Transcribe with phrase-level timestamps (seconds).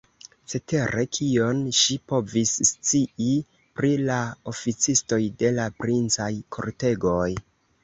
[0.51, 3.37] Cetere, kion ŝi povis scii
[3.81, 4.17] pri la
[4.55, 7.31] oficistoj de la princaj kortegoj!